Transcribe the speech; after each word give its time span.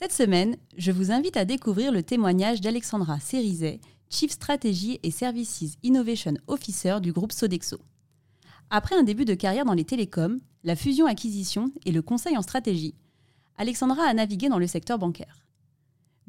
Cette 0.00 0.12
semaine, 0.12 0.56
je 0.76 0.92
vous 0.92 1.10
invite 1.10 1.36
à 1.36 1.44
découvrir 1.44 1.90
le 1.90 2.04
témoignage 2.04 2.60
d'Alexandra 2.60 3.18
Cerizet, 3.18 3.80
Chief 4.08 4.30
Strategy 4.30 5.00
et 5.02 5.10
Services 5.10 5.74
Innovation 5.82 6.34
Officer 6.46 6.98
du 7.02 7.12
groupe 7.12 7.32
Sodexo. 7.32 7.78
Après 8.70 8.94
un 8.94 9.02
début 9.02 9.24
de 9.24 9.34
carrière 9.34 9.64
dans 9.64 9.74
les 9.74 9.84
télécoms, 9.84 10.38
la 10.62 10.76
fusion-acquisition 10.76 11.72
et 11.84 11.90
le 11.90 12.00
conseil 12.00 12.36
en 12.36 12.42
stratégie, 12.42 12.94
Alexandra 13.56 14.04
a 14.04 14.14
navigué 14.14 14.48
dans 14.48 14.60
le 14.60 14.68
secteur 14.68 15.00
bancaire. 15.00 15.44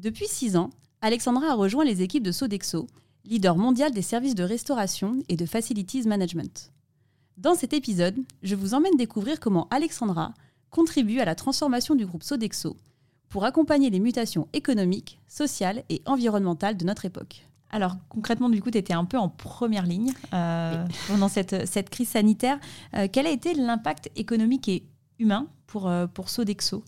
Depuis 0.00 0.26
six 0.26 0.56
ans, 0.56 0.70
Alexandra 1.00 1.52
a 1.52 1.54
rejoint 1.54 1.84
les 1.84 2.02
équipes 2.02 2.24
de 2.24 2.32
Sodexo, 2.32 2.88
leader 3.24 3.56
mondial 3.56 3.92
des 3.92 4.02
services 4.02 4.34
de 4.34 4.42
restauration 4.42 5.22
et 5.28 5.36
de 5.36 5.46
facilities 5.46 6.08
management. 6.08 6.72
Dans 7.36 7.54
cet 7.54 7.72
épisode, 7.72 8.18
je 8.42 8.56
vous 8.56 8.74
emmène 8.74 8.96
découvrir 8.96 9.38
comment 9.38 9.68
Alexandra 9.70 10.34
contribue 10.70 11.20
à 11.20 11.24
la 11.24 11.36
transformation 11.36 11.94
du 11.94 12.04
groupe 12.04 12.24
Sodexo 12.24 12.76
pour 13.30 13.44
accompagner 13.44 13.88
les 13.88 14.00
mutations 14.00 14.48
économiques, 14.52 15.18
sociales 15.28 15.84
et 15.88 16.02
environnementales 16.04 16.76
de 16.76 16.84
notre 16.84 17.06
époque. 17.06 17.46
Alors 17.70 17.96
concrètement, 18.08 18.50
du 18.50 18.60
coup, 18.60 18.70
tu 18.70 18.78
étais 18.78 18.92
un 18.92 19.04
peu 19.04 19.16
en 19.16 19.28
première 19.28 19.86
ligne 19.86 20.12
euh, 20.34 20.84
pendant 21.08 21.28
cette, 21.28 21.66
cette, 21.66 21.88
crise 21.88 22.08
sanitaire. 22.08 22.58
Euh, 22.94 23.06
quel 23.10 23.26
a 23.26 23.30
été 23.30 23.54
l'impact 23.54 24.10
économique 24.16 24.68
et 24.68 24.84
humain 25.20 25.46
pour, 25.68 25.88
euh, 25.88 26.06
pour 26.08 26.28
Sodexo? 26.28 26.84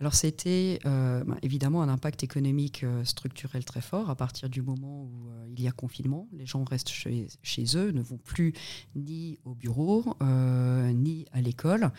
Alors 0.00 0.14
c'était 0.14 0.78
euh, 0.86 1.22
bah, 1.24 1.36
évidemment 1.42 1.82
un 1.82 1.90
impact 1.90 2.24
économique 2.24 2.84
euh, 2.84 3.04
structurel 3.04 3.66
très 3.66 3.82
fort 3.82 4.08
à 4.08 4.14
partir 4.14 4.48
du 4.48 4.62
moment 4.62 5.02
où 5.02 5.28
euh, 5.28 5.46
il 5.54 5.62
y 5.62 5.68
a 5.68 5.72
confinement. 5.72 6.26
Les 6.32 6.46
gens 6.46 6.64
restent 6.64 6.88
chez, 6.88 7.26
chez, 7.42 7.64
eux, 7.76 7.90
ne 7.90 8.00
vont 8.00 8.16
plus 8.16 8.54
ni 8.96 9.38
au 9.44 9.54
bureau, 9.54 10.16
ni 10.22 11.26
à 11.32 11.40
l'école. 11.42 11.90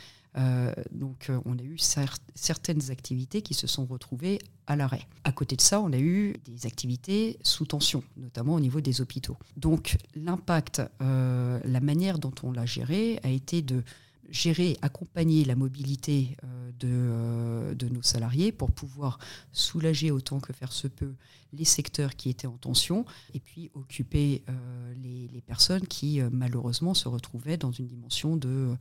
donc 0.91 1.29
on 1.45 1.57
a 1.59 1.61
eu 1.61 1.77
certaines 1.77 2.89
activités 2.89 3.41
qui 3.41 3.53
se 3.53 3.67
sont 3.67 3.85
retrouvées 3.85 4.39
à 4.65 4.75
l'arrêt. 4.75 5.05
À 5.23 5.31
côté 5.31 5.55
de 5.55 5.61
ça, 5.61 5.79
on 5.81 5.91
a 5.91 5.99
eu 5.99 6.37
des 6.45 6.65
activités 6.65 7.37
sous 7.43 7.65
tension, 7.65 8.03
notamment 8.17 8.55
au 8.55 8.59
niveau 8.59 8.81
des 8.81 9.01
hôpitaux. 9.01 9.37
Donc 9.57 9.97
l'impact, 10.15 10.81
la 10.99 11.79
manière 11.81 12.17
dont 12.17 12.33
on 12.43 12.51
l'a 12.51 12.65
géré 12.65 13.19
a 13.23 13.29
été 13.29 13.61
de 13.61 13.83
gérer, 14.31 14.77
accompagner 14.81 15.45
la 15.45 15.55
mobilité 15.55 16.37
euh, 16.43 16.71
de, 16.79 16.87
euh, 16.89 17.75
de, 17.75 17.89
nos 17.89 18.01
salariés 18.01 18.51
pour 18.51 18.71
pouvoir 18.71 19.19
soulager 19.51 20.09
autant 20.09 20.39
que 20.39 20.53
faire 20.53 20.71
se 20.71 20.87
peut 20.87 21.13
les 21.53 21.65
secteurs 21.65 22.15
qui 22.15 22.29
étaient 22.29 22.47
en 22.47 22.57
tension 22.57 23.05
et 23.33 23.41
puis 23.41 23.69
occuper 23.73 24.41
euh, 24.49 24.93
les, 25.03 25.27
les, 25.27 25.41
personnes 25.41 25.85
qui 25.85 26.21
malheureusement 26.31 26.93
se 26.93 27.09
retrouvaient 27.09 27.57
dans 27.57 27.71
une 27.71 27.87
dimension 27.87 28.37
de 28.37 28.75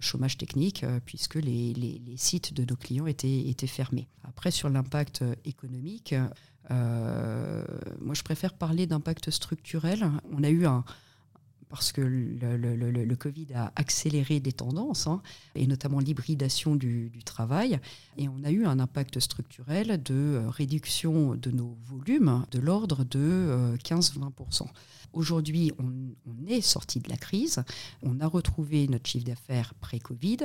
chômage 0.00 0.36
technique 0.36 0.84
puisque 1.04 1.36
les, 1.36 1.72
les, 1.74 2.16
sites 2.16 2.52
de 2.54 2.64
nos 2.64 2.74
clients 2.74 3.06
étaient, 3.06 3.48
étaient 3.48 3.68
fermés. 3.68 4.08
Après, 4.24 4.50
sur 4.50 4.68
l'impact 4.68 5.22
économique, 5.44 6.12
moi 6.68 8.14
je 8.14 8.22
préfère 8.24 8.54
parler 8.54 8.88
d'impact 8.88 9.30
structurel. 9.30 10.10
On 10.32 10.42
a 10.42 10.50
eu 10.50 10.66
un, 10.66 10.82
parce 11.68 11.92
que 11.92 12.00
le, 12.00 13.14
Covid 13.16 13.46
a 13.54 13.72
accéléré 13.76 14.40
des 14.40 14.52
tendances, 14.52 15.06
hein, 15.06 15.22
et 15.54 15.66
notamment 15.66 16.00
l'hybridation 16.00 16.76
du, 16.76 17.10
travail. 17.24 17.78
Et 18.16 18.28
on 18.28 18.42
a 18.44 18.50
eu 18.50 18.64
un 18.64 18.78
impact 18.78 19.20
structurel 19.20 20.02
de 20.02 20.14
euh, 20.14 20.48
réduction 20.48 21.34
de 21.34 21.50
nos 21.50 21.76
volumes 21.84 22.44
de 22.50 22.58
l'ordre 22.58 23.04
de 23.04 23.76
15-20%. 23.84 24.62
Euh, 24.62 24.64
Aujourd'hui, 25.12 25.72
on, 25.78 26.46
est 26.46 26.60
sorti 26.60 27.00
de 27.00 27.08
la 27.08 27.16
crise, 27.16 27.62
on 28.02 28.20
a 28.20 28.26
retrouvé 28.26 28.86
notre 28.88 29.08
chiffre 29.08 29.26
d'affaires 29.26 29.74
pré-Covid, 29.74 30.38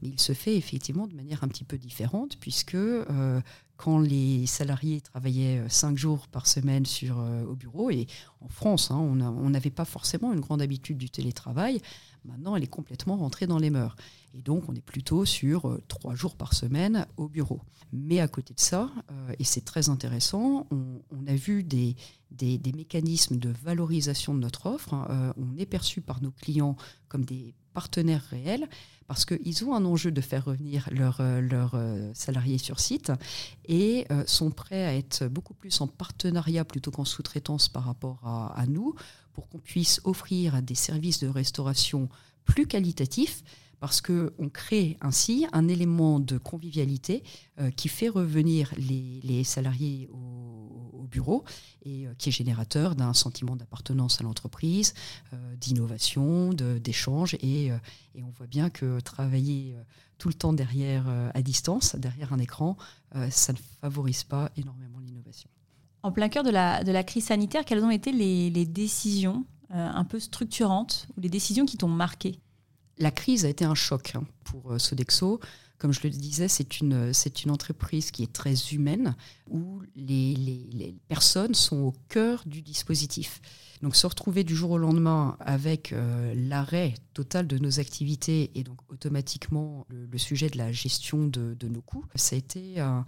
mais 0.00 0.08
il 0.08 0.20
se 0.20 0.32
fait 0.32 0.56
effectivement 0.56 1.06
de 1.06 1.14
manière 1.14 1.42
un 1.42 1.48
petit 1.48 1.64
peu 1.64 1.78
différente, 1.78 2.36
puisque 2.38 2.74
euh, 2.74 3.40
quand 3.80 3.98
les 3.98 4.44
salariés 4.44 5.00
travaillaient 5.00 5.60
euh, 5.60 5.68
cinq 5.70 5.96
jours 5.96 6.28
par 6.28 6.46
semaine 6.46 6.84
sur, 6.84 7.18
euh, 7.18 7.44
au 7.44 7.54
bureau, 7.54 7.90
et 7.90 8.06
en 8.42 8.48
France, 8.48 8.90
hein, 8.90 8.98
on 8.98 9.48
n'avait 9.48 9.70
pas 9.70 9.86
forcément 9.86 10.34
une 10.34 10.40
grande 10.40 10.60
habitude 10.60 10.98
du 10.98 11.08
télétravail, 11.08 11.80
maintenant 12.26 12.56
elle 12.56 12.62
est 12.62 12.66
complètement 12.66 13.16
rentrée 13.16 13.46
dans 13.46 13.58
les 13.58 13.70
mœurs. 13.70 13.96
Et 14.34 14.42
donc 14.42 14.68
on 14.68 14.74
est 14.74 14.82
plutôt 14.82 15.24
sur 15.24 15.66
euh, 15.66 15.82
trois 15.88 16.14
jours 16.14 16.36
par 16.36 16.52
semaine 16.52 17.06
au 17.16 17.26
bureau. 17.26 17.62
Mais 17.90 18.20
à 18.20 18.28
côté 18.28 18.52
de 18.52 18.60
ça, 18.60 18.88
et 19.40 19.44
c'est 19.44 19.64
très 19.64 19.88
intéressant, 19.88 20.68
on, 20.70 21.26
a 21.26 21.34
vu 21.34 21.64
des, 21.64 21.96
des, 22.30 22.72
mécanismes 22.72 23.36
de 23.36 23.52
valorisation 23.64 24.32
de 24.32 24.38
notre 24.38 24.66
offre. 24.66 24.94
Hein. 24.94 25.34
on 25.36 25.58
est 25.58 25.66
perçu 25.66 26.00
par 26.00 26.22
nos 26.22 26.30
clients 26.30 26.76
comme 27.08 27.24
des 27.24 27.52
partenaires 27.80 28.26
réels 28.30 28.68
parce 29.06 29.24
qu'ils 29.24 29.64
ont 29.64 29.74
un 29.74 29.86
enjeu 29.86 30.10
de 30.10 30.20
faire 30.20 30.44
revenir 30.44 30.86
leurs 30.92 31.22
leur, 31.40 31.72
euh, 31.74 32.10
salariés 32.12 32.58
sur 32.58 32.78
site 32.78 33.10
et 33.64 34.06
euh, 34.12 34.22
sont 34.26 34.50
prêts 34.50 34.84
à 34.84 34.94
être 34.94 35.26
beaucoup 35.28 35.54
plus 35.54 35.80
en 35.80 35.86
partenariat 35.86 36.66
plutôt 36.66 36.90
qu'en 36.90 37.06
sous-traitance 37.06 37.70
par 37.70 37.84
rapport 37.86 38.20
à, 38.62 38.66
nous 38.66 38.94
pour 39.32 39.48
qu'on 39.48 39.62
puisse 39.72 40.02
offrir 40.04 40.62
des 40.62 40.74
services 40.74 41.20
de 41.20 41.28
restauration 41.28 42.10
plus 42.44 42.66
qualitatifs 42.66 43.42
parce 43.78 44.02
qu'on 44.02 44.50
crée 44.52 44.98
ainsi 45.00 45.46
un 45.54 45.66
élément 45.66 46.20
de 46.20 46.36
convivialité 46.36 47.22
euh, 47.60 47.70
qui 47.70 47.88
fait 47.88 48.10
revenir 48.10 48.74
les, 48.76 49.20
les 49.24 49.42
salariés 49.42 50.10
au 50.12 50.69
bureau 51.10 51.44
et 51.82 52.06
euh, 52.06 52.14
qui 52.18 52.30
est 52.30 52.32
générateur 52.32 52.94
d'un 52.94 53.12
sentiment 53.12 53.56
d'appartenance 53.56 54.20
à 54.20 54.24
l'entreprise, 54.24 54.94
euh, 55.32 55.56
d'innovation, 55.56 56.52
d'échange. 56.54 57.34
Et, 57.40 57.70
euh, 57.70 57.76
et, 58.14 58.22
on 58.22 58.30
voit 58.30 58.46
bien 58.46 58.70
que 58.70 59.00
travailler 59.00 59.76
tout 60.18 60.28
le 60.28 60.34
temps 60.34 60.52
derrière, 60.52 61.06
à 61.34 61.40
distance, 61.40 61.96
derrière 61.96 62.32
un 62.32 62.38
écran, 62.38 62.76
ça 63.30 63.54
ne 63.54 63.58
favorise 63.80 64.24
pas 64.24 64.50
énormément 64.56 64.98
l'innovation. 64.98 65.48
En 66.02 66.12
plein 66.12 66.28
cœur 66.28 66.44
de 66.44 66.50
la, 66.50 66.84
de 66.84 66.92
la 66.92 67.02
crise 67.02 67.24
sanitaire, 67.26 67.64
quelles 67.64 67.82
ont 67.82 67.90
été 67.90 68.12
les, 68.12 68.50
les 68.50 68.66
décisions 68.66 69.46
un 69.70 70.04
peu 70.04 70.20
structurantes 70.20 71.06
ou 71.16 71.20
les 71.20 71.30
décisions 71.30 71.64
qui 71.64 71.78
t'ont 71.78 71.88
marqué? 71.88 72.38
La 73.00 73.10
crise 73.10 73.44
a 73.44 73.48
été 73.48 73.64
un 73.64 73.74
choc 73.74 74.12
hein, 74.14 74.24
pour 74.44 74.78
Sodexo. 74.78 75.40
Comme 75.78 75.94
je 75.94 76.00
le 76.02 76.10
disais, 76.10 76.46
c'est 76.46 76.80
une, 76.80 77.14
c'est 77.14 77.42
une 77.42 77.50
entreprise 77.50 78.10
qui 78.10 78.22
est 78.22 78.32
très 78.32 78.54
humaine, 78.72 79.16
où 79.48 79.80
les, 79.96 80.34
les, 80.34 80.94
personnes 81.08 81.54
sont 81.54 81.78
au 81.78 81.94
cœur 82.10 82.42
du 82.44 82.60
dispositif. 82.60 83.40
Donc 83.80 83.96
se 83.96 84.06
retrouver 84.06 84.44
du 84.44 84.54
jour 84.54 84.72
au 84.72 84.78
lendemain 84.78 85.38
avec 85.40 85.94
euh, 85.94 86.34
l'arrêt 86.36 86.92
total 87.14 87.46
de 87.46 87.56
nos 87.56 87.80
activités 87.80 88.50
et 88.54 88.62
donc 88.62 88.76
automatiquement 88.90 89.86
le, 89.88 90.18
sujet 90.18 90.50
de 90.50 90.58
la 90.58 90.70
gestion 90.70 91.26
de, 91.26 91.54
de, 91.58 91.68
nos 91.68 91.80
coûts, 91.80 92.04
ça 92.14 92.36
a 92.36 92.38
été 92.38 92.78
un, 92.78 93.06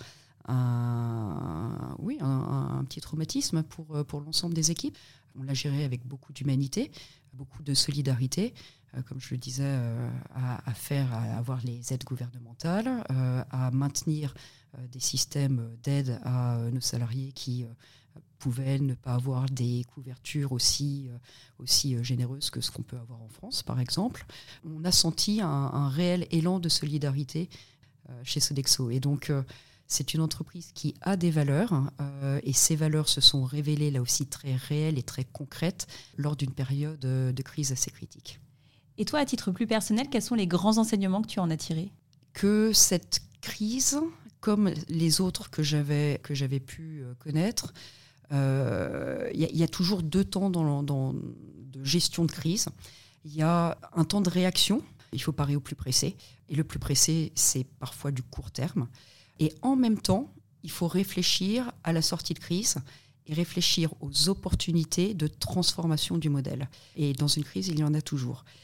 oui, 1.99 2.17
un, 2.21 2.83
petit 2.89 3.03
traumatisme 3.03 3.63
pour, 3.65 4.03
pour 4.07 4.23
l'ensemble 4.23 4.55
des 4.55 4.71
équipes. 4.71 4.97
On 5.39 5.43
l'a 5.43 5.53
géré 5.55 5.85
avec 5.85 6.07
beaucoup 6.07 6.33
d'humanité, 6.33 6.91
beaucoup 7.35 7.63
de 7.63 7.75
solidarité. 7.75 8.55
Euh, 8.97 9.03
comme 9.03 9.21
je 9.21 9.31
le 9.31 9.39
disais, 9.39 9.65
euh, 9.65 10.11
à, 10.35 10.75
faire, 10.75 11.13
à 11.13 11.23
avoir 11.37 11.61
les 11.65 11.93
aides 11.93 12.05
gouvernementales, 12.05 13.05
euh, 13.11 13.45
à 13.51 13.71
maintenir 13.71 14.35
des 14.91 15.01
systèmes 15.01 15.77
d'aide 15.83 16.19
à 16.25 16.57
nos 16.73 16.81
salariés 16.81 17.33
qui 17.33 17.67
pouvaient 18.39 18.79
ne 18.79 18.95
pas 18.95 19.13
avoir 19.13 19.45
des 19.45 19.85
couvertures 19.95 20.53
aussi, 20.53 21.11
aussi 21.59 22.03
généreuses 22.03 22.49
que 22.49 22.63
ce 22.63 22.71
qu'on 22.71 22.83
peut 22.83 22.97
avoir 22.97 23.21
en 23.21 23.29
France, 23.29 23.63
par 23.63 23.81
exemple. 23.81 24.25
On 24.65 24.83
a 24.87 24.91
senti 24.91 25.43
un, 25.43 25.91
réel 25.91 26.27
élan 26.31 26.59
de 26.59 26.71
solidarité 26.71 27.51
chez 28.23 28.41
Sodexo. 28.41 28.89
Et 28.89 28.99
donc, 28.99 29.31
c'est 29.89 30.15
une 30.15 30.23
entreprise 30.23 30.73
qui 30.73 30.95
a 31.03 31.19
des 31.19 31.31
valeurs 31.31 31.93
et 32.43 32.55
ces 32.55 32.75
valeurs 32.75 33.11
se 33.11 33.21
sont 33.21 33.45
révélées 33.45 33.91
là 33.91 34.01
aussi 34.01 34.25
très 34.25 34.57
réelles 34.57 34.97
et 34.97 35.03
très 35.03 35.25
concrètes 35.25 35.87
lors 36.17 36.35
d'une 36.35 36.53
période 36.53 36.99
de 36.99 37.43
crise 37.43 37.73
assez 37.73 37.91
critique. 37.91 38.41
Et 38.99 39.05
toi, 39.05 39.21
à 39.21 39.25
titre 39.25 39.51
plus 39.51 39.67
personnel, 39.67 40.09
quels 40.11 40.23
sont 40.23 40.35
les 40.35 40.47
grands 40.47 40.79
enseignements 40.79 41.23
que 41.23 41.29
tu 41.29 41.41
en 41.41 41.51
as 41.51 41.57
tirés? 41.57 41.91
Que 42.33 42.73
cette 42.73 43.23
crise, 43.41 44.01
comme 44.41 44.73
les 44.89 45.21
autres 45.21 45.51
que 45.51 45.63
j'avais 45.63 46.21
que 46.23 46.35
j'avais 46.35 46.61
pu 46.61 47.03
euh, 47.03 47.15
connaître, 47.19 47.73
il 48.33 48.39
euh, 48.39 49.31
y, 49.35 49.63
a 49.63 49.69
toujours 49.69 50.03
deux 50.03 50.25
temps 50.25 50.49
dans, 50.49 51.13
de 51.13 51.85
gestion 51.85 52.25
de 52.25 52.33
crise. 52.33 52.67
Il 53.27 53.35
y 53.35 53.43
a 53.43 53.77
un 53.95 54.05
temps 54.05 54.23
de 54.23 54.31
réaction. 54.31 54.83
Il 55.13 55.21
faut 55.21 55.33
parer 55.33 55.55
au 55.55 55.61
plus 55.61 55.77
pressé. 55.77 56.17
Et 56.49 56.55
le 56.55 56.65
plus 56.65 56.79
pressé, 56.79 57.33
c'est 57.35 57.65
parfois 57.65 58.11
du 58.11 58.23
court 58.23 58.51
terme. 58.51 58.89
Et 59.39 59.53
en 59.61 59.77
même 59.77 60.01
temps, 60.01 60.33
il 60.63 60.71
faut 60.71 60.89
réfléchir 60.89 61.73
à 61.85 61.93
la 61.93 62.01
sortie 62.01 62.33
de 62.33 62.39
crise 62.39 62.77
et 63.27 63.35
réfléchir 63.35 63.93
aux 64.01 64.31
opportunités 64.31 65.13
de 65.13 65.27
transformation 65.27 66.17
du 66.17 66.31
modèle. 66.31 66.71
Et 66.97 67.13
dans 67.13 67.29
une 67.29 67.45
crise, 67.45 67.69
il 67.69 67.79
y 67.79 67.85
en 67.85 67.93
a 67.93 68.01
toujours. 68.01 68.47